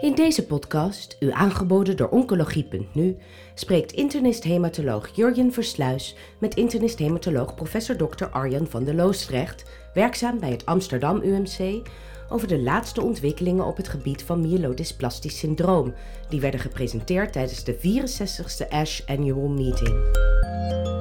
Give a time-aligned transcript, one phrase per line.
[0.00, 3.16] In deze podcast, u aangeboden door Oncologie.nu,
[3.54, 8.24] spreekt internist-hematoloog Jurjen Versluis met internist-hematoloog professor Dr.
[8.24, 11.88] Arjan van der Loosdrecht, werkzaam bij het Amsterdam UMC,
[12.28, 15.94] over de laatste ontwikkelingen op het gebied van myelodysplastic syndroom,
[16.28, 20.99] die werden gepresenteerd tijdens de 64ste ASH Annual Meeting.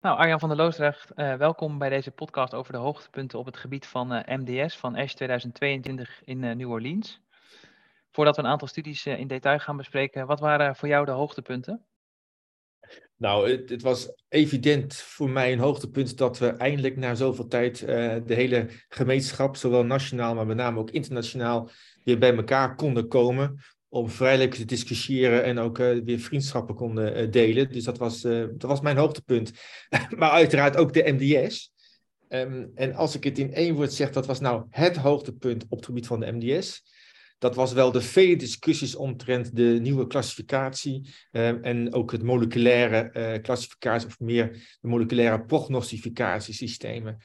[0.00, 3.56] Nou, Arjan van der Loosdrecht, uh, welkom bij deze podcast over de hoogtepunten op het
[3.56, 7.20] gebied van uh, MDS van ASH 2022 in uh, New Orleans.
[8.10, 11.84] Voordat we een aantal studies in detail gaan bespreken, wat waren voor jou de hoogtepunten?
[13.16, 17.78] Nou, het, het, was evident voor mij een hoogtepunt dat we eindelijk na zoveel tijd
[18.26, 21.70] de hele gemeenschap, zowel nationaal, maar met name ook internationaal,
[22.04, 27.22] weer bij elkaar konden komen om vrijelijk te discussiëren en ook uh, weer vriendschappen konden
[27.22, 27.72] uh, delen.
[27.72, 29.52] Dus dat was, uh, dat was mijn hoogtepunt.
[30.18, 31.72] maar uiteraard ook de MDS.
[32.28, 35.76] Um, en als ik het in één woord zeg, dat was nou het hoogtepunt op
[35.76, 36.82] het gebied van de MDS.
[37.38, 43.40] Dat was wel de vele discussies omtrent de nieuwe klassificatie um, en ook het moleculaire
[43.42, 47.18] klassificatie, of meer de moleculaire prognostificatiesystemen.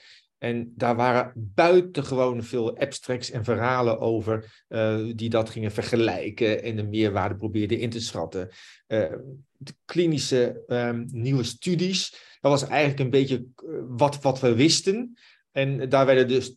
[0.45, 6.75] En daar waren buitengewoon veel abstracts en verhalen over uh, die dat gingen vergelijken en
[6.75, 8.49] de meerwaarde probeerden in te schatten.
[8.87, 9.13] Uh,
[9.51, 12.09] de klinische um, nieuwe studies,
[12.41, 15.17] dat was eigenlijk een beetje eh, wat, wat we wisten.
[15.51, 16.55] En daar werden dus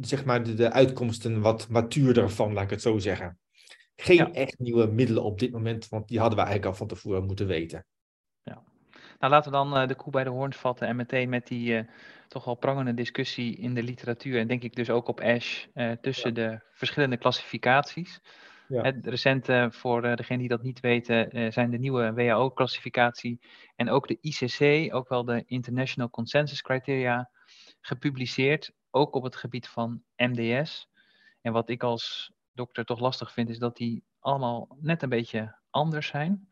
[0.00, 3.38] zeg maar, de, de uitkomsten wat matuurder van, laat ik het zo zeggen.
[3.96, 4.32] Geen ja.
[4.32, 7.46] echt nieuwe middelen op dit moment, want die hadden we eigenlijk al van tevoren moeten
[7.46, 7.86] weten.
[8.42, 8.62] Ja.
[9.18, 11.86] Nou, laten we dan uh, de koe bij de hoorns vatten en meteen met die
[12.28, 15.92] toch wel prangende discussie in de literatuur en denk ik dus ook op ASH uh,
[15.92, 16.48] tussen ja.
[16.48, 18.20] de verschillende klassificaties.
[18.68, 18.82] Ja.
[18.82, 23.40] Het recente, voor degenen die dat niet weten, zijn de nieuwe WHO-klassificatie
[23.76, 27.30] en ook de ICC, ook wel de International Consensus Criteria,
[27.80, 30.88] gepubliceerd, ook op het gebied van MDS.
[31.40, 35.58] En wat ik als dokter toch lastig vind, is dat die allemaal net een beetje
[35.70, 36.48] anders zijn.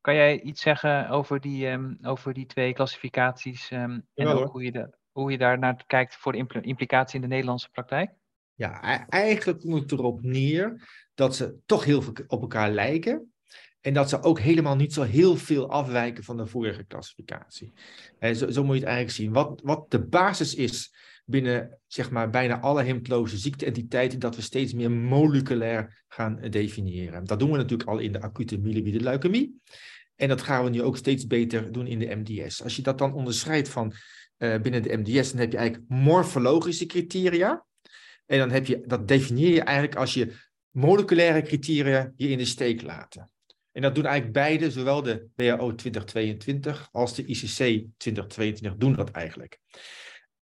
[0.00, 4.52] Kan jij iets zeggen over die, um, over die twee klassificaties um, en ja, ook
[4.52, 7.70] hoe je, de, hoe je daar naar kijkt voor de impl implicatie in de Nederlandse
[7.70, 8.10] praktijk?
[8.54, 13.32] Ja, eigenlijk komt het erop neer dat ze toch heel veel op elkaar lijken.
[13.80, 17.72] En dat ze ook helemaal niet zo heel veel afwijken van de vorige klassificatie.
[18.20, 19.32] Zo, zo moet je het eigenlijk zien.
[19.32, 24.72] Wat, wat de basis is binnen zeg maar, bijna alle hemiploze ziekteentiteiten, dat we steeds
[24.72, 27.24] meer moleculair gaan definiëren.
[27.24, 29.60] Dat doen we natuurlijk al in de acute myeloïde leukemie.
[30.16, 32.62] En dat gaan we nu ook steeds beter doen in de MDS.
[32.62, 33.94] Als je dat dan onderscheidt van
[34.42, 37.66] uh, binnen de MDS, dan heb je eigenlijk morfologische criteria.
[38.26, 40.32] En dan heb je, dat definieer je eigenlijk als je
[40.70, 43.30] moleculaire criteria je in de steek laten.
[43.72, 49.10] En dat doen eigenlijk beide, zowel de WHO 2022 als de ICC 2022 doen dat
[49.10, 49.58] eigenlijk.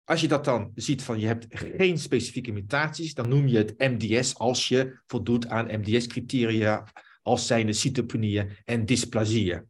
[0.03, 3.77] Als je dat dan ziet van je hebt geen specifieke mutaties, dan noem je het
[3.77, 6.87] MDS als je voldoet aan MDS-criteria
[7.21, 9.68] als zijnde cytopenieën en dysplasieën.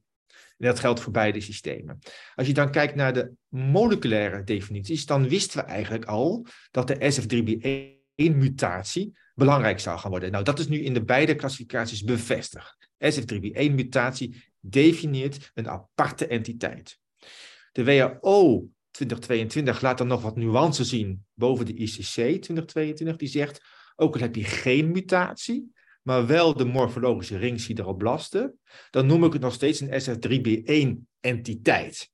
[0.59, 2.00] En dat geldt voor beide systemen.
[2.36, 6.96] Als je dan kijkt naar de moleculaire definities, dan wisten we eigenlijk al dat de
[6.96, 10.31] SF3B1-mutatie belangrijk zou gaan worden.
[10.31, 12.90] Nou, dat is nu in de beide klassificaties bevestigd.
[13.06, 17.00] SF3B1-mutatie definieert een aparte entiteit.
[17.72, 23.62] De WHO 2022 laat dan nog wat nuance zien boven de ICC 2022, die zegt,
[23.96, 25.72] ook al heb je geen mutatie,
[26.09, 28.59] maar wel de morfologische ringsideroblasten,
[28.90, 32.12] dan noem ik het nog steeds een SF3B1-entiteit.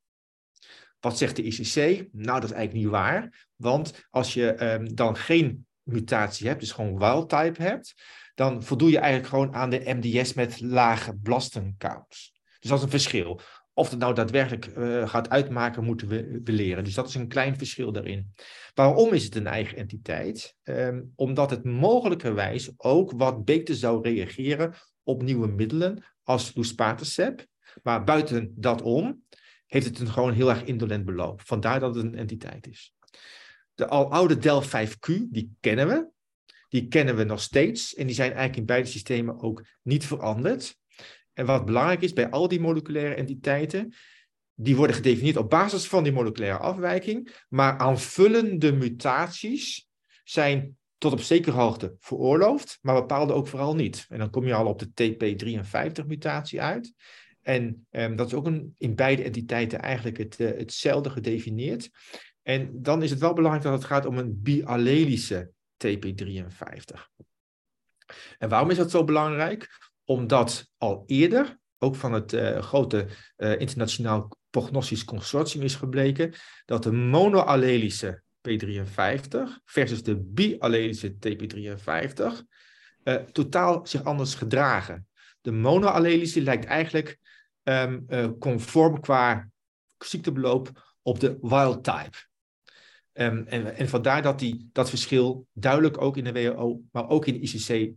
[1.00, 1.76] Wat zegt de ICC?
[2.12, 6.72] Nou, dat is eigenlijk niet waar, want als je um, dan geen mutatie hebt, dus
[6.72, 7.94] gewoon wild type hebt,
[8.34, 12.34] dan voldoe je eigenlijk gewoon aan de MDS met lage blastencounts.
[12.60, 13.42] Dus dat is een verschil.
[13.78, 16.84] Of het nou daadwerkelijk uh, gaat uitmaken, moeten we, we, leren.
[16.84, 18.34] Dus dat is een klein verschil daarin.
[18.74, 20.56] Waarom is het een eigen entiteit?
[20.64, 27.48] Um, omdat het mogelijkerwijs ook wat beter zou reageren op nieuwe middelen als luspatercept.
[27.84, 29.24] Maar buiten dat om
[29.66, 31.42] heeft het een gewoon heel erg indolent beloop.
[31.42, 32.94] Vandaar dat het een entiteit is.
[33.74, 36.08] De aloude DEL5Q, die kennen we.
[36.70, 37.94] Die kennen we nog steeds.
[37.94, 40.78] En die zijn eigenlijk in beide systemen ook niet veranderd.
[41.36, 43.94] En wat belangrijk is bij al die moleculaire entiteiten,
[44.54, 49.88] die worden gedefinieerd op basis van die moleculaire afwijking, maar aanvullende mutaties
[50.24, 54.06] zijn tot op zekere hoogte veroorloofd, maar bepaalde ook vooral niet.
[54.10, 56.94] En dan kom je al op de TP53-mutatie uit.
[57.42, 61.90] En um, dat is ook een, in beide entiteiten eigenlijk het, uh, hetzelfde gedefinieerd.
[62.42, 65.52] En dan is het wel belangrijk dat het gaat om een biallelische
[65.86, 67.02] TP53.
[68.38, 69.92] En waarom is dat zo belangrijk?
[70.06, 73.08] Omdat al eerder, ook van het uh, grote
[73.38, 76.34] uh, internationaal prognostisch consortium is gebleken,
[76.66, 82.24] dat de monoallelische P53 versus de biallelische TP53
[83.04, 85.08] uh, totaal zich anders gedragen.
[85.42, 87.20] De monoallelische lijkt eigenlijk
[87.64, 87.94] uh,
[88.40, 89.50] conform qua
[89.98, 92.18] ziektebeloop op de wild type.
[93.14, 97.26] Um, en, en vandaar dat die, dat verschil duidelijk ook in de WHO, maar ook
[97.26, 97.94] in de ICC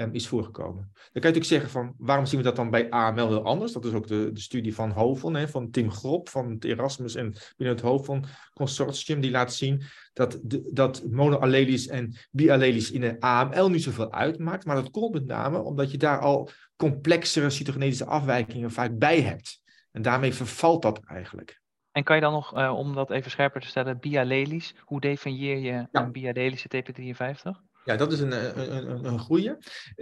[0.00, 0.90] um, is voorgekomen.
[0.92, 3.72] Dan kan je natuurlijk zeggen van waarom zien we dat dan bij AML heel anders?
[3.72, 7.14] Dat is ook de, de studie van Hoven, hè, van Tim Grop, van het Erasmus
[7.14, 8.24] en binnen het Hoven
[8.54, 9.82] Consortium, die laat zien
[10.12, 14.64] dat, de, dat monoallelisch en biallelisch in de AML niet zoveel uitmaakt.
[14.64, 19.60] Maar dat komt met name omdat je daar al complexere cytogenetische afwijkingen vaak bij hebt.
[19.90, 21.60] En daarmee vervalt dat eigenlijk.
[21.92, 25.56] En kan je dan nog, uh, om dat even scherper te stellen, biallelisch, hoe definieer
[25.56, 25.88] je ja.
[25.92, 27.69] een biallelische TP53?
[27.84, 29.58] Ja, dat is een, een, een, een goede.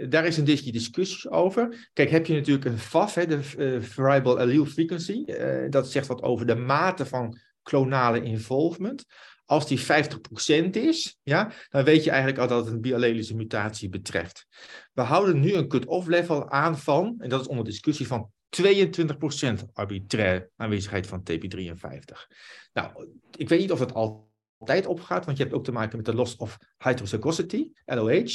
[0.09, 1.89] Daar is een discussie over.
[1.93, 5.23] Kijk, heb je natuurlijk een FAF, hè, de uh, Variable Allele Frequency.
[5.25, 9.05] Uh, dat zegt wat over de mate van klonale involvement.
[9.45, 9.83] Als die 50%
[10.71, 14.45] is, ja, dan weet je eigenlijk al dat het een biallelische mutatie betreft.
[14.93, 18.63] We houden nu een cut-off level aan van, en dat is onder discussie, van 22%
[19.73, 22.37] arbitraire aanwezigheid van TP53.
[22.73, 24.28] Nou, ik weet niet of het al
[24.59, 28.29] altijd opgaat, want je hebt ook te maken met de loss of heterozygosity, LOH.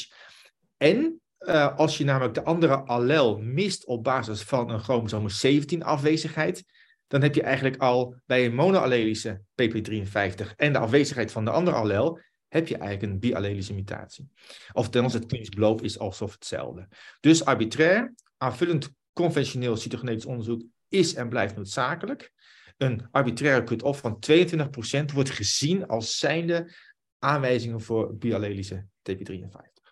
[0.76, 5.82] En uh, als je namelijk de andere allel mist op basis van een chromosoom 17
[5.82, 6.65] afwezigheid,
[7.06, 11.76] dan heb je eigenlijk al bij een monoallelische PP53 en de afwezigheid van de andere
[11.76, 14.29] allel, heb je eigenlijk een biallelische mutatie.
[14.73, 16.88] Oftewel, het klinisch is alsof hetzelfde.
[17.21, 22.32] Dus arbitrair, aanvullend conventioneel cytogenetisch onderzoek is en blijft noodzakelijk
[22.76, 26.75] een arbitraire cut-off van 22% wordt gezien als zijnde
[27.19, 29.82] aanwijzingen voor biallelische TP53.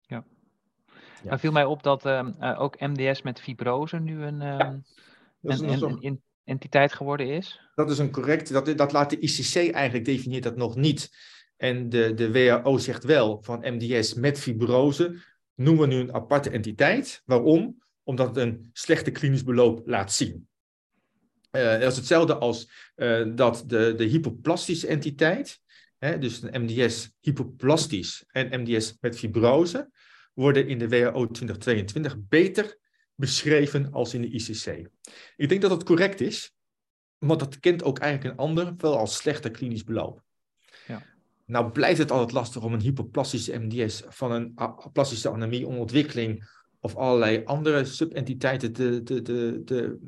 [0.00, 0.24] Ja.
[1.22, 1.38] ja.
[1.38, 4.84] viel mij op dat uh, uh, ook MDS met fibrose nu een, een,
[5.42, 7.60] een, een, entiteit geworden is.
[7.74, 11.10] Dat is een correct, dat, dat laat de ICC eigenlijk, definieert dat nog niet.
[11.56, 15.20] En de, de WHO zegt wel van MDS met fibrose
[15.54, 17.22] noemen we nu een aparte entiteit.
[17.24, 17.82] Waarom?
[18.02, 20.48] Omdat het een slechte klinisch beloop laat zien.
[21.52, 25.60] Uh, dat is hetzelfde als uh, dat de, de hypoplastische entiteit,
[25.98, 29.90] hè, dus een MDS hypoplastisch en MDS met fibrose,
[30.34, 32.78] worden in de WHO 2022 beter
[33.14, 34.88] beschreven als in de ICC.
[35.36, 36.54] Ik denk dat dat correct is,
[37.18, 40.22] want dat kent ook eigenlijk een ander, wel als slechter klinisch beloop.
[40.86, 41.02] Ja.
[41.46, 44.54] Nou blijft het altijd lastig om een hypoplastische MDS van een
[44.92, 46.48] plastische anemie, ontwikkeling
[46.80, 49.98] of allerlei andere subentiteiten te, te, te, te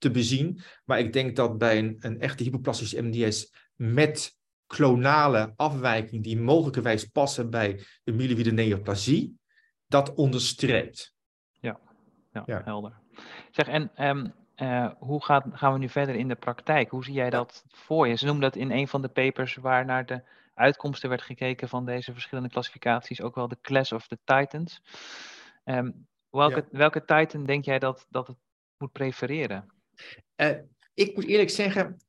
[0.00, 0.60] te bezien.
[0.84, 7.04] Maar ik denk dat bij een, een echte hypoplastische MDS met klonale afwijking die mogelijkerwijs
[7.04, 9.38] passen bij de myeloïde neoplasie,
[9.86, 11.14] dat onderstreept.
[11.60, 11.80] Ja,
[12.32, 12.62] ja, ja.
[12.64, 12.98] helder.
[13.50, 16.90] Zeg, en um, uh, hoe gaat, gaan we nu verder in de praktijk?
[16.90, 18.14] Hoe zie jij dat voor je?
[18.14, 20.22] Ze noemen dat in een van de papers waar naar de
[20.54, 24.82] uitkomsten werd gekeken van deze verschillende klassificaties, ook wel de Class of the Titans.
[25.64, 26.78] Um, welke, ja.
[26.78, 28.36] welke Titan denk jij dat, dat het
[28.78, 29.79] moet prefereren?
[30.36, 30.50] Uh,
[30.94, 32.00] ik moet eerlijk zeggen,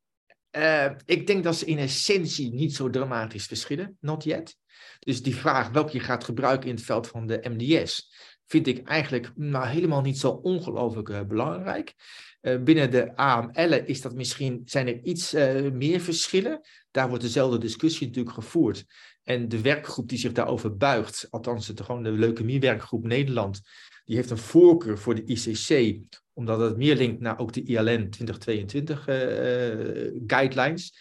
[0.57, 4.57] uh, ik denk dat ze in essentie niet zo dramatisch verschillen, not yet.
[4.99, 8.11] Dus die vraag welke je gaat gebruiken in het veld van de MDS,
[8.45, 11.93] vind ik eigenlijk nou, helemaal niet zo ongelooflijk uh, belangrijk.
[12.41, 15.31] binnen de AML is dat misschien, zijn er iets
[15.73, 16.61] meer verschillen.
[16.91, 18.85] Daar wordt dezelfde discussie natuurlijk gevoerd.
[19.23, 23.61] En de werkgroep die zich daarover buigt, althans de, gewoon de leukemiewerkgroep Nederland,
[24.05, 25.99] die heeft een voorkeur voor de ICC,
[26.41, 29.15] omdat het meer linkt naar ook de ILN 2022 uh,
[30.27, 30.95] guidelines.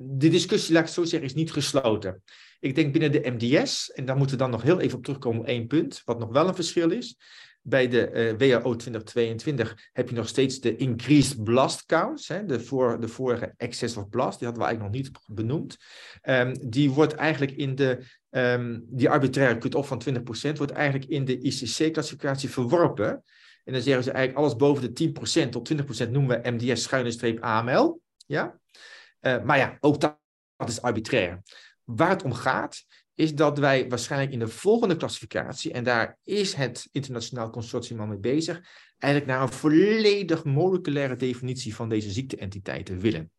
[0.00, 2.22] De discussie, laat ik zo zeggen, is niet gesloten.
[2.60, 5.46] Ik denk binnen de MDS, en daar moeten we dan nog heel even op terugkomen,
[5.46, 7.16] één punt, wat nog wel een verschil is.
[7.62, 12.28] Bij de uh, WHO 2022 heb je nog steeds de increased blast counts.
[12.28, 15.76] Hè, de, voor, de vorige excess of blast, die hadden we eigenlijk nog niet benoemd.
[16.22, 17.98] Um, die wordt eigenlijk in de,
[18.30, 23.24] um, die arbitraire cut-off van 20% wordt eigenlijk in de ICC-classificatie verworpen.
[23.70, 25.12] En dan zeggen ze eigenlijk alles boven de
[25.46, 25.72] 10% tot
[26.06, 28.00] 20% noemen we MDS schuine streep AML.
[28.26, 28.60] Ja?
[29.20, 30.18] Uh, maar ja, ook dat,
[30.56, 31.42] dat is arbitrair.
[31.84, 32.84] Waar het om gaat,
[33.14, 38.06] is dat wij waarschijnlijk in de volgende klassificatie, en daar is het internationaal consortium al
[38.06, 38.60] mee bezig,
[38.98, 43.30] eigenlijk naar een volledig moleculaire definitie van deze ziekteentiteiten willen.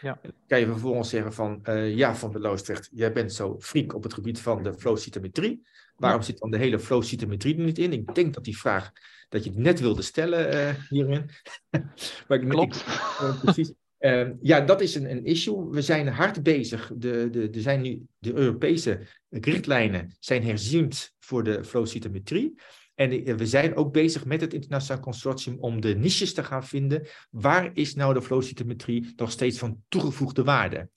[0.00, 0.18] Ja.
[0.22, 3.94] Dan kan je vervolgens zeggen van, uh, ja, Van de Loosdrecht, jij bent zo freak
[3.94, 5.66] op het gebied van de flowcytometrie.
[5.96, 7.92] Waarom zit dan de hele flowcytometrie er niet in?
[7.92, 8.92] Ik denk dat die vraag,
[9.28, 11.30] dat je het net wilde stellen uh, hierin.
[12.28, 12.76] maar ik, Klopt.
[12.76, 12.86] Ik,
[13.20, 13.72] uh, precies.
[13.98, 15.70] Uh, ja, dat is een, een issue.
[15.70, 16.92] We zijn hard bezig.
[16.96, 22.54] De, de, de, zijn nu, de Europese richtlijnen zijn herziend voor de flowcytometrie.
[22.94, 27.06] En we zijn ook bezig met het internationaal consortium om de niches te gaan vinden.
[27.30, 30.88] Waar is nou de flowcytometrie nog steeds van toegevoegde waarde?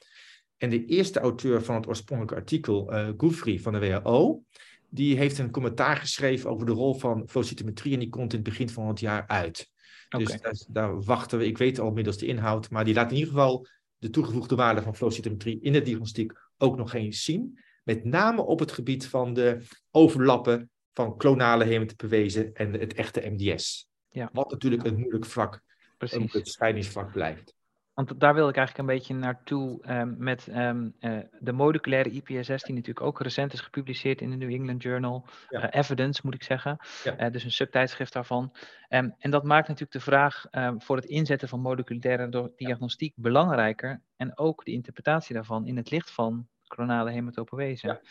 [0.57, 4.43] En de eerste auteur van het oorspronkelijke artikel, uh, Gouffry van de WHO,
[4.89, 8.49] die heeft een commentaar geschreven over de rol van flowcytometrie en die komt in het
[8.49, 9.71] begin van het jaar uit.
[10.09, 13.17] Dus daar, daar, wachten we, ik weet al inmiddels de inhoud, maar die laat in
[13.17, 13.67] ieder geval
[13.97, 17.59] de toegevoegde waarde van flowcytometrie in de diagnostiek ook nog eens zien.
[17.83, 23.89] Met name op het gebied van de overlappen van klonale hematopoëse en het echte MDS.
[24.09, 24.29] Ja.
[24.33, 25.61] Wat natuurlijk een moeilijk vlak,
[25.97, 26.33] Precies.
[26.33, 27.55] een scheidingsvlak blijft.
[27.97, 32.63] Want daar wil ik eigenlijk een beetje naartoe um, met um, uh, de moleculaire IPSS,
[32.63, 35.25] die natuurlijk ook recent is gepubliceerd in de New England Journal.
[35.49, 35.63] Ja.
[35.63, 36.77] Uh, Evidence, moet ik zeggen.
[37.03, 37.25] Ja.
[37.25, 38.55] Uh, dus een subtijdschrift daarvan.
[38.89, 40.45] Um, en dat maakt natuurlijk de vraag
[40.77, 43.21] voor het inzetten van moleculaire diagnostiek ja.
[43.21, 44.01] belangrijker.
[44.15, 48.01] En ook de interpretatie daarvan in het licht van coronale hematopoëse.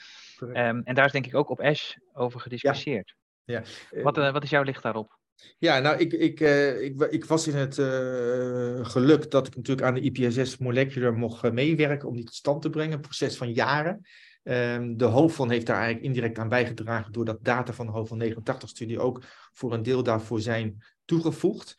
[0.52, 3.14] en daar is denk ik ook op ASH over gediscussieerd.
[3.44, 3.62] Ja.
[3.90, 5.18] Wat, wat is jouw licht daarop?
[5.58, 9.86] Ja, nou, ik, ik, uh, ik, ik was in het uh, geluk dat ik natuurlijk
[9.86, 12.92] aan de IPSS Molecular mocht uh, meewerken om die tot stand te brengen.
[12.92, 14.06] Een proces van jaren.
[14.42, 19.00] Um, de HOVON heeft daar eigenlijk indirect aan bijgedragen doordat data van de HOVON 89-studie
[19.00, 21.74] ook voor een deel daarvoor zijn toegevoegd.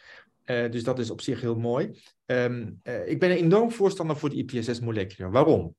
[0.46, 2.00] dus dat is op zich heel mooi.
[2.26, 5.32] Um, ik ben een enorm voorstander voor de IPSS Molecular.
[5.32, 5.76] Waarom?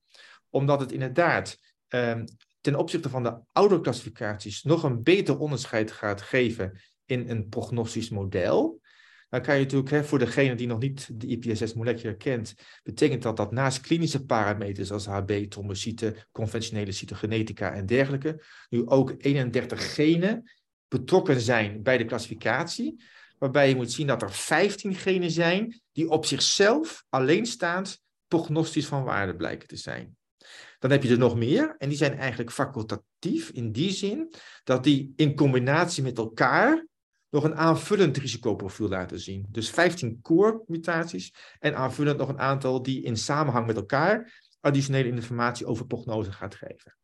[0.51, 1.59] Omdat het inderdaad
[1.89, 2.25] um,
[2.61, 8.09] ten opzichte van de oude klassificaties nog een beter onderscheid gaat geven in een prognostisch
[8.09, 8.81] model.
[9.29, 13.23] Dan kan je natuurlijk, hè, voor degene die nog niet de IPSS molecular kent, betekent
[13.23, 19.95] dat dat naast klinische parameters als HB, trombocyten, conventionele cytogenetica en dergelijke, nu ook 31
[19.95, 20.51] genen
[20.89, 23.03] betrokken zijn bij de klassificatie.
[23.39, 29.05] Waarbij je moet zien dat er 15 genen zijn die op zichzelf alleenstaand prognostisch van
[29.05, 30.17] waarde blijken te zijn.
[30.79, 34.35] Dan heb je er nog meer en die zijn eigenlijk facultatief in die zin
[34.65, 36.87] dat die in combinatie met elkaar
[37.31, 39.47] nog een aanvullend risicoprofiel laten zien.
[39.51, 45.09] Dus 15 core mutaties en aanvullend nog een aantal die in samenhang met elkaar additionele
[45.09, 46.97] informatie over prognose gaat geven.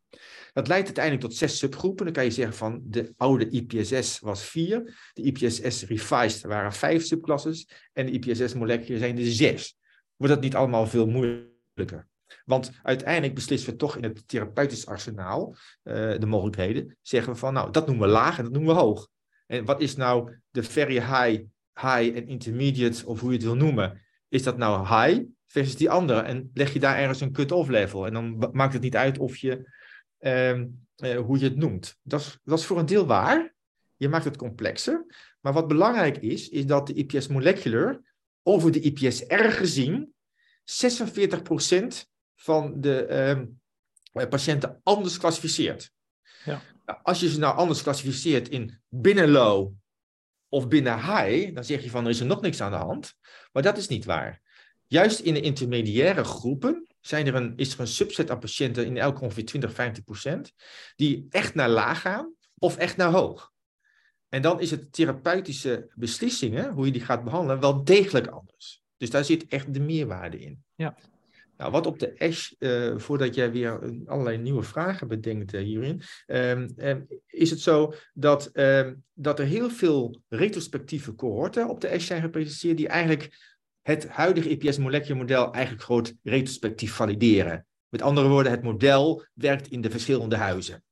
[0.52, 2.04] Dat leidt uiteindelijk tot zes subgroepen.
[2.04, 7.04] Dan kan je zeggen van de oude IPSS was vier, de IPSS revised waren vijf
[7.04, 9.76] subclasses en de IPSS molecular zijn er zes.
[10.16, 12.08] Wordt dat niet allemaal veel moeilijker?
[12.44, 17.52] Want uiteindelijk beslissen we toch in het therapeutisch arsenaal, uh, de mogelijkheden, zeggen we van
[17.52, 19.08] nou, dat noemen we laag en dat noemen we hoog.
[19.54, 21.42] En wat is nou de very high,
[21.74, 24.02] high en intermediate, of hoe je het wil noemen?
[24.28, 26.20] Is dat nou high versus die andere?
[26.20, 28.06] En leg je daar ergens een cut-off level?
[28.06, 29.70] En dan maakt het niet uit of je,
[30.18, 31.98] ehm, eh, hoe je het noemt.
[32.02, 33.54] Dat is, voor een deel waar.
[33.96, 35.06] Je maakt het complexer.
[35.40, 38.00] Maar wat belangrijk is, is dat de IPS molecular
[38.42, 40.14] over de IPSR gezien
[40.64, 43.46] 46% van de ehm,
[44.12, 45.92] eh, patiënten anders klassificeert.
[46.44, 46.62] Ja.
[47.02, 49.72] Als je ze nou anders klassificeert in binnen low
[50.48, 53.14] of binnen high, dan zeg je van er is er nog niks aan de hand.
[53.52, 54.42] Maar dat is niet waar.
[54.86, 58.96] Juist in de intermediaire groepen zijn er een, is er een subset aan patiënten, in
[58.96, 60.52] elk ongeveer 20, 50 procent,
[60.96, 63.52] die echt naar laag gaan of echt naar hoog.
[64.28, 68.82] En dan is het therapeutische beslissingen, hoe je die gaat behandelen, wel degelijk anders.
[68.96, 70.64] Dus daar zit echt de meerwaarde in.
[70.74, 70.96] Ja.
[71.56, 76.02] Nou, wat op de Ash, uh, voordat jij weer allerlei nieuwe vragen bedenkt uh, hierin,
[76.26, 81.90] um, um, is het zo dat, um, dat er heel veel retrospectieve cohorten op de
[81.90, 87.66] Ash zijn gepresenteerd die eigenlijk het huidige EPS-molecular model eigenlijk groot retrospectief valideren.
[87.88, 90.84] Met andere woorden, het model werkt in de verschillende huizen.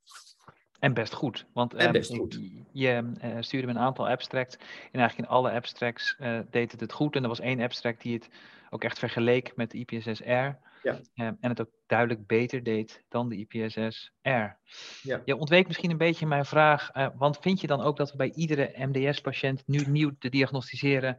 [0.79, 1.47] En best goed.
[1.53, 2.41] Want en best goed.
[2.73, 4.57] je uh, stuurde me een aantal abstracts.
[4.93, 6.17] En eigenlijk in alle abstracts
[6.51, 7.17] deed het het goed.
[7.17, 8.29] En er was één abstract die het
[8.73, 10.31] ook echt vergeleek met de IPSS-R.
[10.83, 11.01] Ja.
[11.15, 14.29] Eh, en het ook duidelijk beter deed dan de IPSS-R.
[15.03, 15.23] Ja.
[15.25, 18.17] Je ontweek misschien een beetje mijn vraag, uh, want vind je dan ook dat we
[18.17, 21.17] bij iedere MDS-patiënt nu nieuw te diagnosticeren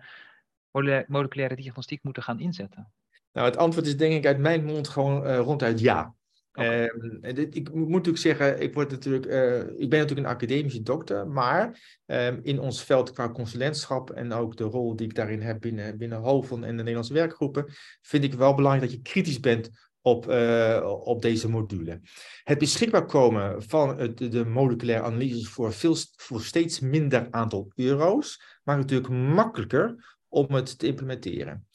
[1.08, 2.92] moleculaire diagnostiek moeten gaan inzetten?
[3.32, 6.16] Nou, het antwoord is denk ik uit mijn mond gewoon uh, ronduit ja.
[6.54, 11.28] Ehm, ik moet natuurlijk zeggen, ik, word natuurlijk, uh, ik ben natuurlijk een academische dokter,
[11.28, 15.62] maar um, in ons veld qua consulentschap en ook de rol die ik daarin heb
[15.62, 17.66] binnen, binnen HOVON en de Nederlandse werkgroepen,
[18.02, 19.70] vind ik wel belangrijk dat je kritisch bent
[20.02, 22.02] op, uh, op deze module.
[22.44, 28.80] Het beschikbaar komen van de, moleculaire analyses voor, veel, voor steeds minder aantal euro's maakt
[28.80, 31.68] het natuurlijk makkelijker om het te implementeren.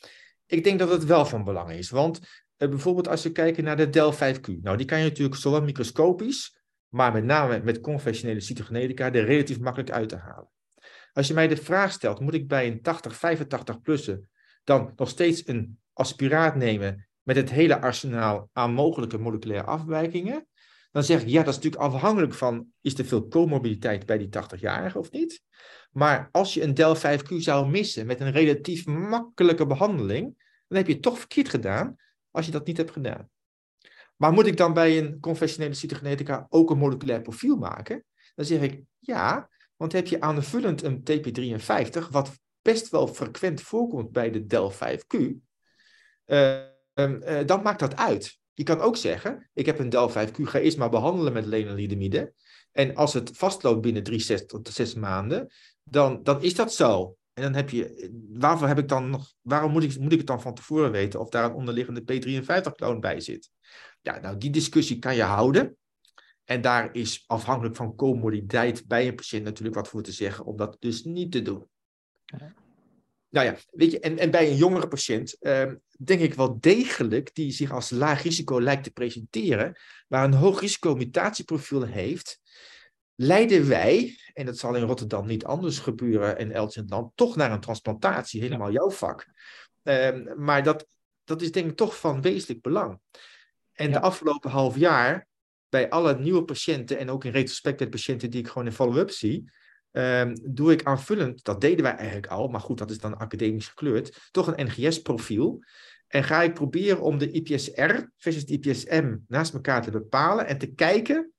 [0.46, 2.20] Ik denk dat het wel van belang is, want
[2.58, 4.62] bijvoorbeeld als we kijken naar de DEL5Q.
[4.62, 9.60] Nou, die kan je natuurlijk zowel microscopisch, maar met name met conventionele cytogenetica er relatief
[9.60, 10.48] makkelijk uit te halen.
[11.12, 14.30] Als je mij de vraag stelt, moet ik bij een 80, 85-plussen
[14.64, 20.46] dan nog steeds een aspiraat nemen met het hele arsenaal aan mogelijke moleculaire afwijkingen?
[20.90, 24.28] Dan zeg ik, ja, dat is natuurlijk afhankelijk van, is er veel comorbiditeit bij die
[24.28, 25.42] 80-jarige of niet?
[25.90, 30.24] Maar als je een DEL5Q zou missen met een relatief makkelijke behandeling,
[30.68, 31.96] dan heb je het toch verkeerd gedaan
[32.38, 33.30] als je dat niet hebt gedaan.
[34.16, 38.04] Maar moet ik dan bij een conventionele cytogenetica ook een moleculair profiel maken?
[38.34, 44.12] Dan zeg ik ja, want heb je aanvullend een TP53, wat best wel frequent voorkomt
[44.12, 45.16] bij de DEL5Q,
[46.26, 46.58] uh,
[46.94, 48.38] uh, dan maakt dat uit.
[48.52, 52.32] Je kan ook zeggen, ik heb een DEL5Q, ga eerst maar behandelen met lenalidomide.
[52.72, 55.52] En als het vastloopt binnen drie zes tot zes maanden,
[55.82, 57.16] dan, dan is dat zo.
[57.38, 60.26] En dan heb je, waarvoor heb ik dan nog, waarom moet ik, moet ik het
[60.26, 63.50] dan van tevoren weten of daar een onderliggende P53-kloon bij zit?
[64.00, 65.76] Ja, nou, die discussie kan je houden.
[66.44, 70.56] En daar is afhankelijk van comorbiditeit bij een patiënt natuurlijk wat voor te zeggen om
[70.56, 71.66] dat dus niet te doen.
[73.30, 77.34] Nou ja, weet je, en, en bij een jongere patiënt ehm, denk ik wel degelijk
[77.34, 79.76] die zich als laag risico lijkt te presenteren,
[80.08, 82.40] waar een hoog risico mutatieprofiel heeft,
[83.20, 87.12] leiden wij, en dat zal in Rotterdam niet anders gebeuren en elders in het land,
[87.14, 89.26] toch naar een transplantatie, helemaal jouw vak.
[89.82, 90.86] Ehm, maar dat,
[91.24, 93.00] dat is denk ik toch van wezenlijk belang.
[93.72, 95.26] En de afgelopen half jaar,
[95.68, 99.10] bij alle nieuwe patiënten en ook in retrospect met patiënten die ik gewoon in follow-up
[99.10, 99.50] zie,
[99.92, 103.68] um, doe ik aanvullend, dat deden wij eigenlijk al, maar goed, dat is dan academisch
[103.68, 105.62] gekleurd, toch een NGS-profiel.
[106.08, 110.58] En ga ik proberen om de IPSR versus de IPSM naast elkaar te bepalen en
[110.58, 111.32] te kijken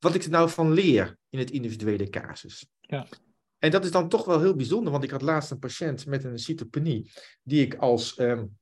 [0.00, 2.66] wat ik er nou van leer in het individuele casus.
[2.80, 3.06] Ja.
[3.58, 6.24] En dat is dan toch wel heel bijzonder, want ik had laatst een patiënt met
[6.24, 7.10] een cytopenie,
[7.42, 8.58] die ik als um,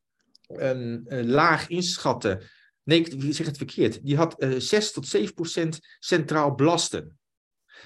[0.46, 2.42] een, een, laag inschatte.
[2.82, 4.04] Nee, ik zeg het verkeerd.
[4.04, 7.18] Die had uh, eh, 6 tot 7 procent centraal blasten.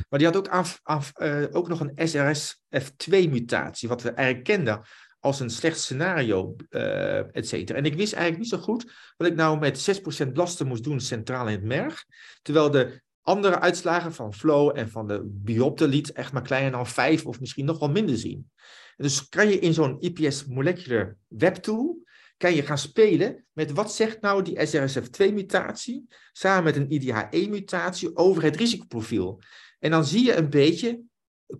[0.08, 4.82] Maar die had ook, af, af, uh, ook nog een SRSF2-mutatie, wat we eigenlijk kenden
[5.18, 7.78] als een slecht scenario, uh, et cetera.
[7.78, 11.00] En ik wist eigenlijk niet zo goed wat ik nou met 6% blasten moest doen
[11.00, 12.04] centraal in het merg.
[12.42, 17.26] Terwijl de andere uitslagen van flow en van de biopte echt maar kleiner dan 5
[17.26, 18.50] of misschien nog wel minder zien.
[18.96, 22.02] Dus kan je in zo'n IPS Molecular Web Tool
[22.36, 28.42] kan je gaan spelen met wat zegt nou die SRSF2-mutatie samen met een IDH1-mutatie over
[28.42, 29.40] het risicoprofiel.
[29.78, 31.00] En dan zie je een beetje,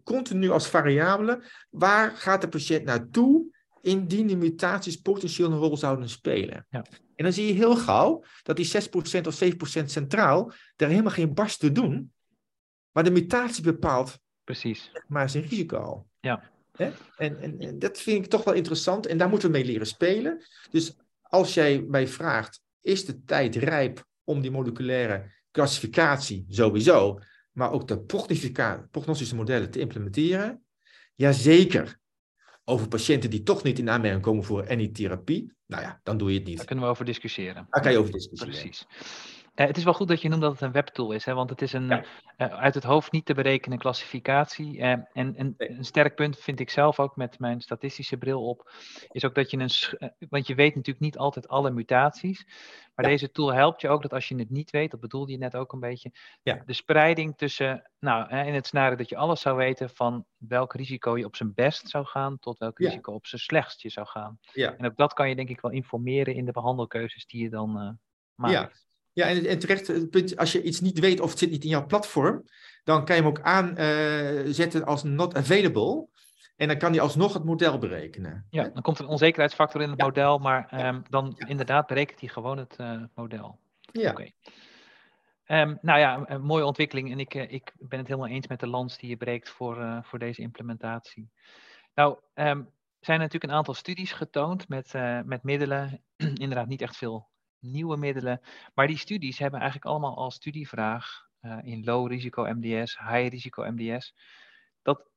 [0.04, 3.51] continu als variabele, waar gaat de patiënt naartoe
[3.82, 6.66] indien die mutaties potentieel een rol zouden spelen.
[6.70, 6.84] Ja.
[7.14, 9.42] En dan zie je heel gauw dat die 6% of
[9.80, 12.12] 7% centraal daar helemaal geen barst te doen,
[12.92, 14.90] maar de mutatie bepaalt Precies.
[15.06, 16.06] maar zijn risico.
[16.20, 16.50] Ja.
[16.72, 19.86] En, en, en, dat vind ik toch wel interessant en daar moeten we mee leren
[19.86, 20.42] spelen.
[20.70, 27.18] Dus als jij mij vraagt, is de tijd rijp om die moleculaire klassificatie sowieso
[27.52, 28.00] maar ook de
[28.90, 30.64] prognostische modellen te implementeren?
[31.14, 32.00] Jazeker.
[32.64, 36.32] Over patiënten die toch niet in aanmerking komen voor any therapie, nou ja, dan doe
[36.32, 36.56] je het niet.
[36.56, 37.66] Daar kunnen we over discussiëren.
[37.70, 38.54] Daar kan je over discussiëren.
[38.54, 38.86] Precies.
[39.54, 41.50] Uh, het is wel goed dat je noemt dat het een webtool is, hè, want
[41.50, 42.02] het is een uh,
[42.36, 44.76] uit het hoofd niet te berekenen klassificatie.
[44.76, 48.72] Uh, en, en een sterk punt vind ik zelf ook met mijn statistische bril op,
[49.10, 49.70] is ook dat je een,
[50.28, 52.46] want je weet natuurlijk niet altijd alle mutaties,
[52.94, 55.38] maar deze tool helpt je ook dat als je het niet weet, dat bedoelde je
[55.38, 56.12] net ook een beetje,
[56.42, 56.62] ja.
[56.66, 61.18] de spreiding tussen, nou, in het scenario dat je alles zou weten van welk risico
[61.18, 64.38] je op zijn best zou gaan, tot welk risico op zijn slechtst je zou gaan.
[64.54, 67.98] En ook dat kan je denk ik wel informeren in de behandelkeuzes die je dan
[68.34, 68.90] maakt.
[69.12, 69.26] Ja.
[69.26, 71.70] En, en terecht, het punt, als je iets niet weet of het zit niet in
[71.70, 72.44] jouw platform,
[72.84, 76.10] dan kan je hem ook aanzetten uh, als not available.
[76.56, 78.46] En dan kan hij alsnog het model berekenen.
[78.50, 81.46] Ja, dan komt er een onzekerheidsfactor in het model, maar um, dan ja.
[81.46, 83.58] inderdaad berekent hij gewoon het uh, model.
[83.80, 84.10] Ja.
[84.10, 84.34] Okay.
[85.46, 87.10] Um, nou ja, een mooie ontwikkeling.
[87.10, 89.78] En ik, uh, ik ben het helemaal eens met de lans die je breekt voor,
[89.78, 91.30] uh, voor deze implementatie.
[91.94, 92.70] Nou, um,
[93.00, 94.92] zijn er natuurlijk een aantal studies getoond met,
[95.24, 96.02] met middelen.
[96.16, 97.28] inderdaad niet echt veel
[97.62, 98.40] nieuwe middelen.
[98.74, 103.70] Maar die studies hebben eigenlijk allemaal als studievraag uh, in low risico MDS, high risico
[103.70, 104.14] MDS,
[104.82, 105.08] dat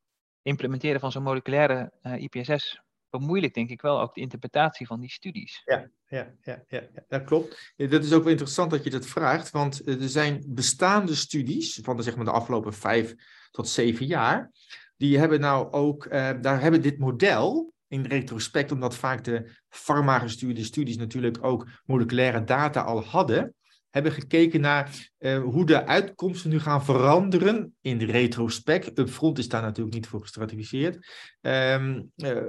[0.41, 5.11] implementeren van zo'n moleculaire uh, IPSS bemoeilijkt denk ik wel ook de interpretatie van die
[5.11, 5.61] studies.
[5.65, 7.73] Ja, ja, ja, ja, dat klopt.
[7.75, 11.79] Dat is ook wel interessant dat je dat vraagt, want eh, er zijn bestaande studies
[11.83, 13.15] van de, zeg maar, de afgelopen vijf
[13.51, 14.51] tot zeven jaar,
[14.97, 16.09] die hebben nou ook,
[16.41, 22.81] daar hebben dit model in retrospect, omdat vaak de farma-gestuurde studies natuurlijk ook moleculaire data
[22.81, 23.53] al hadden,
[23.89, 28.99] hebben gekeken naar uh, hoe de uitkomsten nu gaan veranderen in de retrospect.
[28.99, 31.07] Upfront is daar natuurlijk niet voor gestratificeerd.
[31.41, 32.41] Um, uh,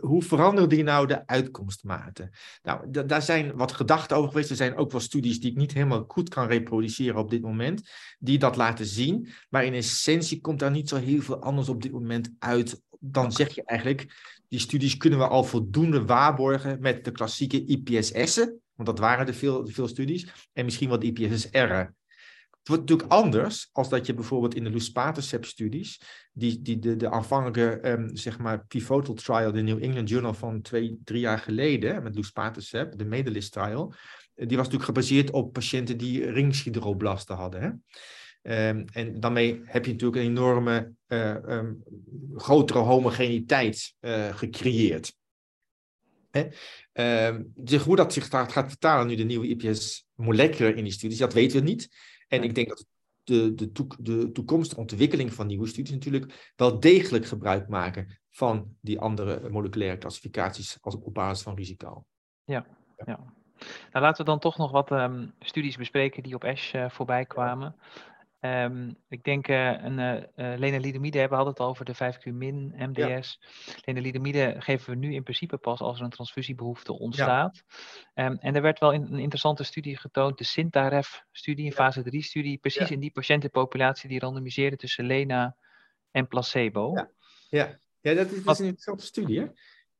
[0.00, 2.30] hoe veranderen die nou de uitkomstmaten?
[2.62, 4.50] Nou, daar zijn wat gedachten over geweest.
[4.50, 7.90] Er zijn ook wel studies die ik niet helemaal goed kan reproduceren op dit moment,
[8.18, 9.28] die dat laten zien.
[9.48, 12.82] Maar in essentie komt daar niet zo heel veel anders op dit moment uit.
[12.98, 14.06] Dan zeg je eigenlijk,
[14.54, 19.34] die studies kunnen we al voldoende waarborgen met de klassieke IPSS'en, want dat waren er
[19.34, 21.96] veel, veel studies, en misschien wat IPSSR'en.
[22.50, 26.00] Het wordt natuurlijk anders als dat je bijvoorbeeld in de luspatercept-studies,
[26.32, 30.62] die, die de, de aanvankelijke um, zeg maar pivotal trial, de New England Journal van
[30.62, 33.94] twee, drie jaar geleden, met luspatercept, de Medalist trial,
[34.34, 37.62] die was natuurlijk gebaseerd op patiënten die ringsideroblasten hadden.
[37.62, 37.70] Hè?
[38.46, 41.82] Um, en daarmee heb je natuurlijk een enorme, uh, um,
[42.34, 45.16] grotere homogeniteit uh, gecreëerd.
[46.30, 46.48] Hè?
[47.26, 51.18] Um, dus hoe dat zich gaat vertalen nu de nieuwe IPS molecular in die studies,
[51.18, 51.88] dat weten we niet.
[52.28, 52.86] En ik denk dat
[53.22, 58.76] de, de, toek, de toekomstige ontwikkeling van nieuwe studies natuurlijk wel degelijk gebruik maken van
[58.80, 62.04] die andere moleculaire klassificaties als op basis van risico.
[62.44, 62.66] Ja,
[63.06, 63.32] ja.
[63.92, 67.24] Nou, laten we dan toch nog wat um, studies bespreken die op ASH uh, voorbij
[67.24, 67.76] kwamen.
[68.44, 73.38] Um, ik denk uh, een uh, lenalidomide, we hadden het al over de 5Q-min MDS.
[73.40, 73.72] Ja.
[73.84, 77.62] Lenalidomide geven we nu in principe pas als er een transfusiebehoefte ontstaat.
[78.14, 78.26] Ja.
[78.26, 82.58] Um, en er werd wel in, een interessante studie getoond, de Sintaref-studie, een fase 3-studie,
[82.58, 85.56] precies in die patiëntenpopulatie die randomiseerde tussen Lena
[86.10, 86.92] en placebo.
[86.94, 87.10] Ja,
[87.48, 87.78] ja.
[88.00, 89.46] ja dat, is, dat is een interessante studie, hè?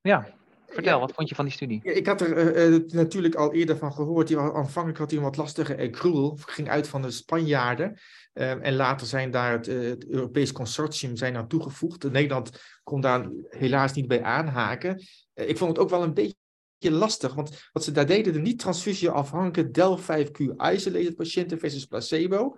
[0.01, 0.35] Ja,
[0.75, 1.81] Vertel, wat vond je van die studie?
[1.83, 4.29] Ik had er uh, natuurlijk al eerder van gehoord.
[4.29, 6.39] Die, aanvankelijk had hij een wat lastige accrual.
[6.47, 7.99] Ging uit van de Spanjaarden.
[8.35, 12.11] Uh, en later zijn daar het, uh, het Europees Consortium zijn aan toegevoegd.
[12.11, 15.03] Nederland kon daar helaas niet bij aanhaken.
[15.35, 16.37] ik vond het ook wel een beetje
[16.79, 17.35] lastig.
[17.35, 22.57] Want wat ze daar deden, de niet-transfusieafhankelijke DEL5Q isolated patiënten versus placebo.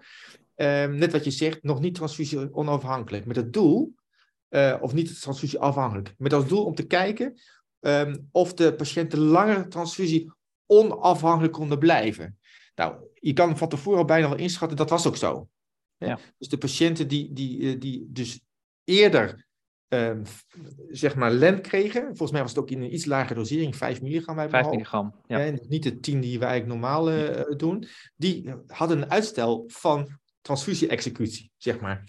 [0.54, 3.26] Ehm, net wat je zegt, nog niet transfusie onafhankelijk.
[3.26, 3.94] Met het doel,
[4.80, 6.14] of niet transfusie afhankelijk.
[6.18, 7.34] Met als doel om te kijken
[7.80, 10.32] um, of de patiënten langer transfusie
[10.66, 12.38] onafhankelijk konden blijven.
[12.74, 15.48] Nou, je kan van tevoren al bijna wel inschatten, dat was ook zo.
[15.98, 16.18] Ja.
[16.38, 18.40] Dus de patiënten die, die, eh, die dus
[18.85, 19.46] eerder
[19.88, 20.22] um,
[20.88, 24.02] zeg maar LEN kregen, volgens mij was het ook in een iets lagere dosering, 5
[24.02, 24.48] milligram.
[24.48, 25.40] 5 milligram, ja.
[25.40, 30.18] En niet de 10 die wij eigenlijk normaal uh, doen, die hadden een uitstel van
[30.40, 32.04] transfusie-executie, zeg maar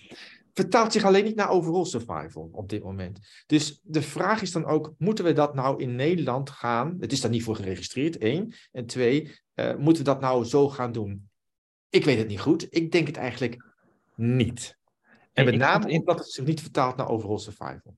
[0.58, 3.20] vertaalt zich alleen niet naar overall survival op dit moment.
[3.46, 6.98] Dus de vraag is dan ook, moeten we dat nou in Nederland gaan?
[7.00, 8.54] Het is daar niet voor geregistreerd, één.
[8.72, 11.30] En twee, uh, moeten we dat nou zo gaan doen?
[11.90, 12.68] Ik weet het niet goed.
[12.70, 13.67] Ik denk het eigenlijk
[14.18, 14.78] niet.
[15.34, 17.98] En met name omdat het zich niet vertaalt naar overall survival.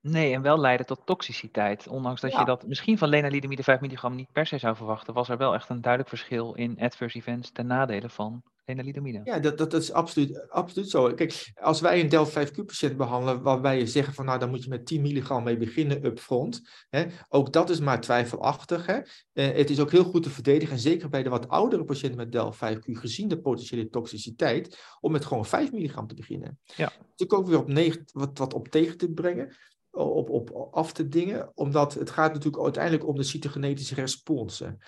[0.00, 1.88] Nee, en wel leiden tot toxiciteit.
[1.88, 5.28] Ondanks dat je dat misschien van lenalidomide 5 milligram niet per se zou verwachten, was
[5.28, 9.20] er wel echt een duidelijk verschil in adverse events ten nadele van lenalidomide.
[9.24, 11.14] Ja, dat, dat, dat is absoluut, absoluut zo.
[11.14, 14.68] Kijk, als wij een del 5Q-patiënt behandelen, waarbij je zeggen van nou, dan moet je
[14.68, 16.60] met 10 milligram mee beginnen upfront.
[16.88, 18.86] Hè, ook dat is maar twijfelachtig.
[18.86, 18.98] Hè.
[19.32, 22.18] Eh, het is ook heel goed te verdedigen, en zeker bij de wat oudere patiënten
[22.18, 26.58] met del 5Q, gezien de potentiële toxiciteit, om met gewoon 5 milligram te beginnen.
[26.64, 26.92] Ja.
[27.16, 29.56] Dus ook weer op negen, wat, wat op tegen te brengen
[29.90, 34.78] op, op af te dingen, omdat het gaat natuurlijk uiteindelijk om de cytogenetische responsen.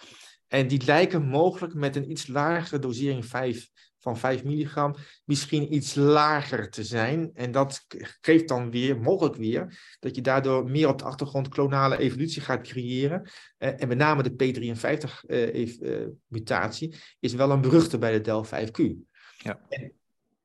[0.53, 5.95] En die lijken mogelijk met een iets lagere dosering 5, van 5 milligram misschien iets
[5.95, 7.31] lager te zijn.
[7.35, 7.85] En dat
[8.21, 12.63] geeft dan weer, mogelijk weer, dat je daardoor meer op de achtergrond klonale evolutie gaat
[12.63, 13.31] creëren.
[13.59, 18.93] Eh, en met name de P53-mutatie eh, uh, is wel een beruchte bij de DEL5Q.
[19.37, 19.61] Ja.
[19.69, 19.93] En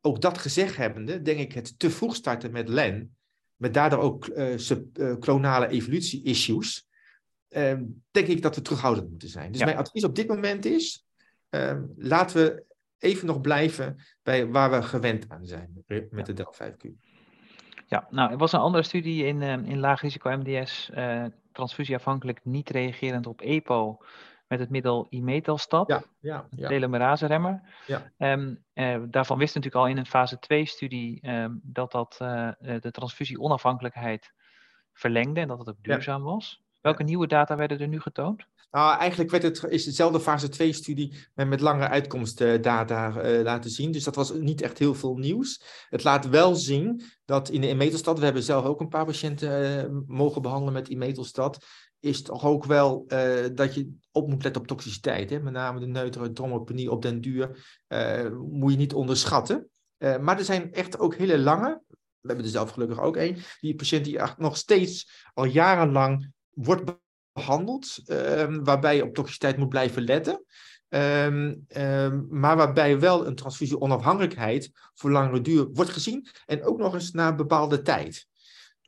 [0.02, 3.16] ook dat gezegd hebbende, denk ik het te vroeg starten met LEN
[3.56, 4.56] met daardoor ook uh,
[5.20, 6.87] klonale evolutie-issues,
[7.50, 7.74] uh,
[8.12, 9.52] denk ik dat we terughoudend moeten zijn.
[9.52, 11.06] Dus mijn advies op dit moment is,
[11.50, 12.66] uh, laten we
[12.98, 17.06] even nog blijven bij waar we gewend aan zijn met de DEL5Q.
[17.86, 20.92] Ja, nou, er was een andere studie in, in laag risico MDS,
[21.52, 24.00] transfusieafhankelijk niet reagerend op EPO,
[24.48, 26.68] met het middel imetelstat, ja, ja, ja.
[26.68, 27.62] telomerase-remmer.
[27.86, 28.12] Ja.
[28.18, 32.52] Um, uh, daarvan wist natuurlijk al in een fase 2-studie um, ehm, dat dat uh,
[32.60, 34.34] de transfusie-onafhankelijkheid
[34.94, 36.66] verlengde en dat het ook duurzaam was.
[36.88, 38.46] Welke nieuwe data werden er nu getoond?
[38.72, 43.92] Nou, eigenlijk werd het, is hetzelfde fase 2-studie met, met langere uitkomstdata uh, laten zien.
[43.92, 45.64] Dus dat was niet echt heel veel nieuws.
[45.90, 50.04] Het laat wel zien dat in de imetelstat, we hebben zelf ook een paar patiënten
[50.08, 51.66] mogen behandelen met imetelstat
[52.00, 53.06] is toch ook wel
[53.54, 55.30] dat je op moet letten op toxiciteit.
[55.30, 55.40] Hè?
[55.40, 57.76] Met name de neurotromopenie op den duur
[58.50, 59.70] moet je niet onderschatten.
[59.98, 61.82] Maar er zijn echt ook hele lange,
[62.20, 66.92] we hebben er zelf gelukkig ook één, die patiënt die nog steeds al jarenlang wordt
[67.34, 70.46] behandeld, ehm, waarbij je op toxiciteit moet blijven letten.
[70.90, 76.78] Um, um, maar waarbij wel een transfusie onafhankelijkheid voor langere duur wordt gezien en ook
[76.78, 78.28] nog eens na een bepaalde tijd.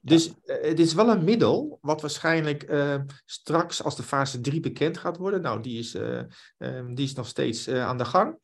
[0.01, 4.59] Dus uh, het is wel een middel wat waarschijnlijk uh, straks als de fase 3
[4.59, 5.41] bekend gaat worden.
[5.41, 6.21] Nou, die is, uh,
[6.57, 8.37] um, die is nog steeds aan de gang.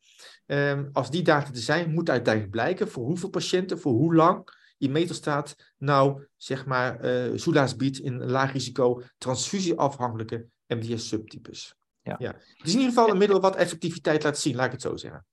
[0.92, 5.56] Als die data er zijn, moet uiteindelijk blijken voor hoeveel patiënten, voor hoe lang imetelstat
[5.76, 6.98] nou, zeg maar,
[7.34, 11.74] soelaas biedt in laag risico transfusieafhankelijke MDS-subtypes.
[12.02, 12.16] Ja.
[12.18, 12.32] ja.
[12.32, 14.96] Het is in ieder geval een middel wat effectiviteit laat zien, laat ik het zo
[14.96, 15.26] zeggen.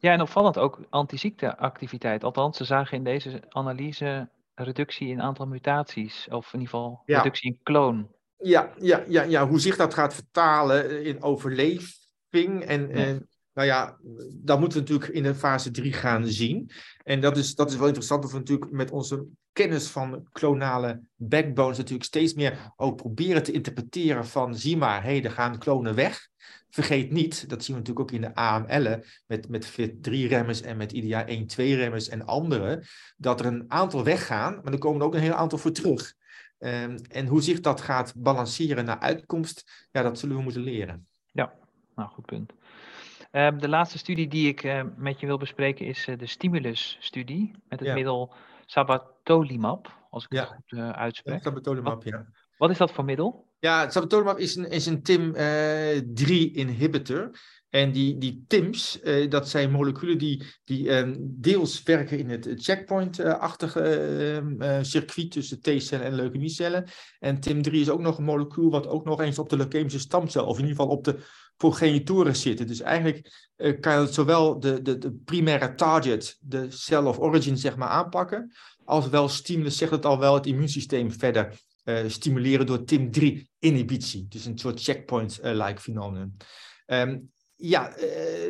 [0.00, 2.24] Ja, en opvallend ook antiziekteactiviteit.
[2.24, 7.50] Althans, ze zagen in deze analyse reductie in aantal mutaties, of in ieder geval reductie
[7.50, 8.14] in kloon.
[8.38, 12.64] Ja, ja, ja, ja, hoe zich dat gaat vertalen in overleving.
[12.64, 13.96] En, en nou ja,
[14.32, 16.70] dat moeten we natuurlijk in de fase 3 gaan zien.
[17.02, 21.00] En dat is, dat is wel interessant, dat we natuurlijk met onze kennis van klonale
[21.14, 25.58] backbones natuurlijk steeds meer ook proberen te interpreteren van, zie maar, hé, hey, er gaan
[25.58, 26.28] klonen weg.
[26.70, 30.92] Vergeet niet, dat zien we natuurlijk ook in de AML'en met, met FIT3-remmers en met
[30.92, 32.84] IDEA 1-2-remmers en andere,
[33.16, 36.14] dat er een aantal weggaan, maar er komen er ook een heel aantal voor terug.
[36.58, 41.06] Um, en hoe zich dat gaat balanceren naar uitkomst, ja, dat zullen we moeten leren.
[41.32, 41.52] Ja,
[41.94, 42.52] nou goed punt.
[43.36, 47.50] Ehm, de laatste studie die ik uh, met je wil bespreken is uh, de Stimulus-studie
[47.68, 47.94] met het ja.
[47.94, 48.34] middel
[48.66, 50.40] sabatolimab, als ik ja.
[50.40, 51.34] het goed uh, uitspreek.
[51.34, 52.26] Ja, sabatolimab, ja.
[52.56, 53.45] Wat is dat voor middel?
[53.58, 57.30] Ja, sabatolimab is een, is een TIM-3-inhibitor.
[57.68, 62.48] En die, die TIMS, uh, dat zijn moleculen die, die um, deels werken in het
[62.56, 66.88] checkpoint-achtige uh, circuit tussen T-cellen en leukemiecellen.
[67.18, 70.46] En TIM3 is ook nog een molecuul wat ook nog eens op de leukemische stamcel,
[70.46, 71.18] of in ieder geval op de
[71.56, 72.66] progenitoren zitten.
[72.66, 77.76] Dus eigenlijk kan je zowel de, de, de primaire target, de cell of origin, zeg
[77.76, 78.52] maar, aanpakken,
[78.84, 81.60] als wel stimulus, zegt het al wel, het immuunsysteem verder
[82.06, 84.28] stimuleren door TIM3-inhibitie.
[84.28, 86.36] Dus een soort checkpoint-like fenomeen.
[86.86, 88.04] Um, ja, uh,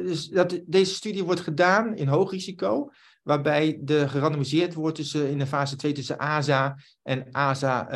[0.06, 2.90] dus dat, deze studie wordt gedaan in hoog risico,
[3.22, 7.88] waarbij de gerandomiseerd wordt tussen, in de fase 2 tussen ASA en ASA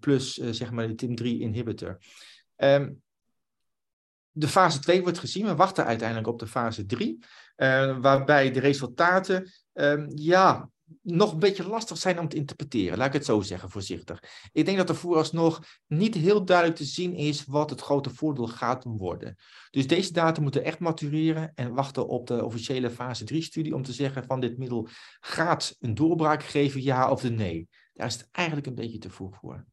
[0.00, 1.96] plus, zeg maar, de TIM3-inhibitor.
[2.56, 3.02] Um,
[4.30, 7.18] de fase 2 wordt gezien, we wachten uiteindelijk op de fase 3,
[8.00, 10.70] waarbij de resultaten, um, ja,
[11.02, 14.22] nog een beetje lastig zijn om te interpreteren, laat ik het zo zeggen, voorzichtig.
[14.52, 18.46] Ik denk dat er vooralsnog niet heel duidelijk te zien is wat het grote voordeel
[18.46, 19.36] gaat worden.
[19.70, 23.92] Dus deze data moeten echt matureren en wachten op de officiële fase 3-studie om te
[23.92, 24.88] zeggen van dit middel
[25.20, 27.68] gaat een doorbraak geven, ja of nee.
[27.94, 29.66] Daar is het eigenlijk een beetje te vroeg voor.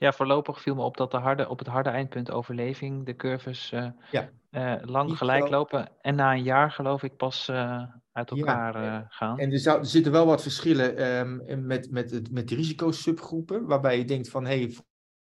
[0.00, 3.72] Ja, voorlopig viel me op dat de harde, op het harde eindpunt overleving de curves
[3.72, 4.30] uh, ja.
[4.50, 5.88] uh, lang gelijk lopen.
[6.00, 7.82] En na een jaar geloof ik pas uh,
[8.12, 9.06] uit elkaar ja.
[9.08, 9.38] gaan.
[9.38, 13.66] En er, zou, er, zitten wel wat verschillen um, met, met, met de risicosubgroepen.
[13.66, 14.70] Waarbij je denkt van, hé, hey,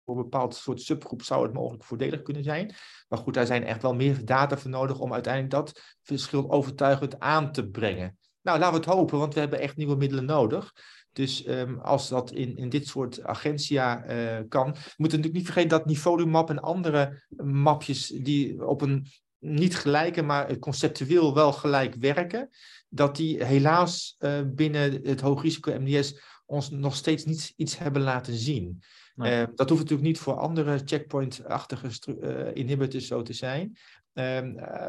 [0.05, 2.75] voor een bepaald soort subgroep zou het mogelijk voordelig kunnen zijn.
[3.09, 7.21] Maar goed, daar zijn echt wel meer data voor nodig om uiteindelijk dat verschil overtuigend
[7.21, 8.19] aan te brengen.
[8.43, 10.73] Nou, laten we het hopen, want we hebben echt nieuwe middelen nodig.
[11.17, 14.73] Dus um, als dat in, in dit soort agentia uh, kan.
[14.73, 19.07] We moeten natuurlijk niet vergeten dat Nivolumab en andere mapjes die op een
[19.39, 22.49] niet gelijke, maar conceptueel wel gelijk werken,
[22.89, 28.35] dat die helaas uh, binnen het hoogrisico MDS ons nog steeds niet iets hebben laten
[28.35, 28.83] zien.
[29.15, 29.41] Nee.
[29.41, 33.77] Uh, dat hoeft natuurlijk niet voor andere checkpoint-achtige inhibitors zo te zijn.
[34.15, 34.41] Uh,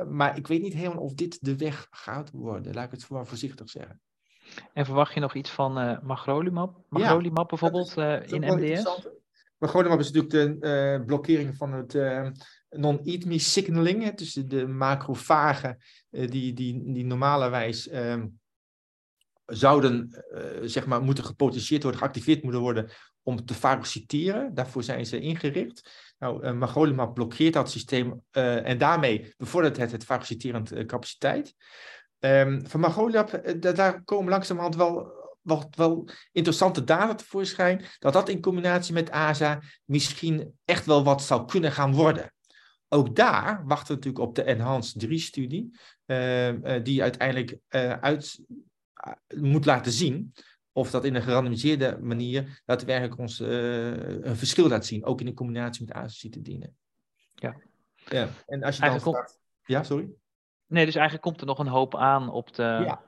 [0.09, 2.73] maar ik weet niet helemaal of dit de weg gaat worden.
[2.73, 4.01] Laat ik het voor voorzichtig zeggen.
[4.73, 6.77] En verwacht je nog iets van uh, magrolimab?
[6.89, 9.09] Magrolimab ja, bijvoorbeeld uh, in MDS?
[9.57, 11.93] Magrolimab is natuurlijk de uh, blokkering van het
[12.69, 14.15] non-eat me signaling.
[14.15, 15.77] Dus de macrofagen
[16.09, 18.27] die, die, die normalerwijs ehm,
[19.45, 20.23] zouden
[20.61, 22.89] zeg maar, moeten gepotentieerd worden, geactiveerd moeten worden
[23.23, 24.53] om te fagociteren.
[24.53, 26.13] Daarvoor zijn ze ingericht.
[26.19, 31.55] Nou, magrolimab blokkeert dat systeem en daarmee bevordert het het fagociterend capaciteit.
[32.19, 37.85] Um, van Magoliab, eh, daar komen langzamerhand wel, wel, wel interessante data tevoorschijn.
[37.99, 42.33] Dat dat in combinatie met ASA misschien echt wel wat zou kunnen gaan worden.
[42.89, 48.45] Ook daar wachten we natuurlijk op de Enhanced 3-studie, uh, uh, die uiteindelijk uh, uit,
[49.35, 50.33] moet laten zien
[50.71, 55.33] of dat in een gerandomiseerde manier daadwerkelijk ons een verschil laat zien, ook in de
[55.33, 56.71] combinatie met azacitidine.
[57.35, 57.55] Ja.
[58.09, 58.29] ja.
[58.45, 59.27] En als je dan.
[59.65, 60.09] Ja, sorry?
[60.67, 63.01] Nee, dus eigenlijk komt er nog een hoop aan op de, ja.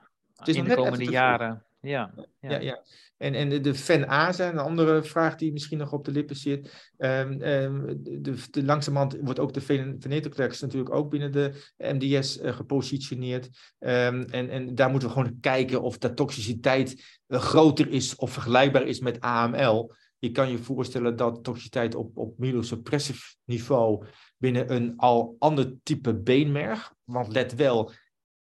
[0.44, 1.64] in de komende jaren.
[1.80, 2.60] Ja, ja, ja.
[2.60, 2.82] ja.
[3.16, 6.92] En, en de FEN-ASA, een andere vraag die misschien nog op de lippen zit.
[6.98, 12.48] Um, um, de, de, langzamerhand wordt ook de venetoclax natuurlijk ook binnen de MDS uh,
[12.48, 13.44] eh, gepositioneerd.
[13.78, 18.32] Um, en, en daar moeten we gewoon kijken of de toxiciteit uh, groter is of
[18.32, 19.94] vergelijkbaar is met AML.
[20.18, 24.06] Je kan je voorstellen dat toxiciteit op, op myelosuppressive niveau
[24.40, 26.94] binnen een al ander type beenmerg.
[27.04, 27.92] Want let wel,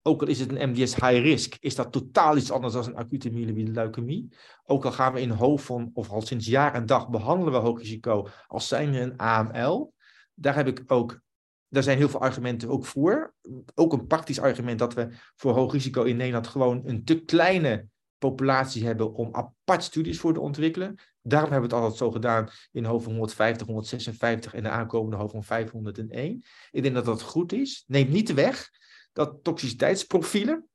[0.02, 2.96] ook al is het een MDS high risk, is dat totaal iets anders dan een
[2.96, 4.28] acute myeloïde leukemie.
[4.64, 7.80] Ook al gaan we in hoofd of al sinds jaar en dag behandelen we hoog
[7.80, 9.94] risico als zijn een AML.
[10.34, 11.22] Daar heb ik ook,
[11.68, 13.34] daar zijn heel veel argumenten ook voor.
[13.76, 17.88] Ook een praktisch argument dat we voor hoog risico in Nederland gewoon een te kleine
[18.18, 21.00] populatie hebben om apart studies voor te ontwikkelen.
[21.30, 25.32] Daarom hebben we het altijd zo gedaan in hoofd 150, 156 en de aankomende hoofd
[25.32, 26.44] van 501.
[26.72, 27.84] Ik denk dat dat goed is.
[27.88, 28.70] Neemt niet weg
[29.14, 30.68] dat toxiciteitsprofielen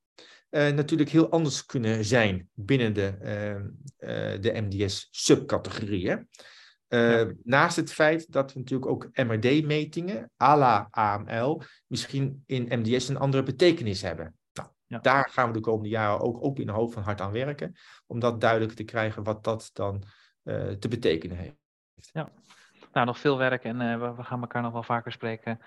[0.51, 6.29] uh, natuurlijk heel anders kunnen zijn binnen de, uh, uh, de MDS-subcategorieën.
[7.43, 13.17] Naast het feit dat we natuurlijk ook MRD-metingen, à la AML, misschien in MDS een
[13.17, 14.35] andere betekenis hebben.
[14.87, 17.33] Nou, Daar gaan we de komende jaren ook, ook in de hoofd van hard aan
[17.33, 17.73] werken,
[18.07, 20.05] om dat duidelijk te krijgen wat dat dan
[20.79, 21.57] te betekenen heeft.
[22.13, 22.29] Ja,
[22.93, 25.61] nou, nog veel werk en we, we, gaan elkaar nog wel vaker spreken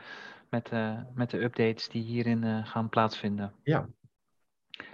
[0.50, 0.72] met,
[1.14, 3.54] met de updates die hierin gaan plaatsvinden.
[3.64, 3.88] Ja.